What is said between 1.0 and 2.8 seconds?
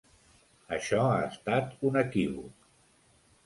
ha estat un equivoc.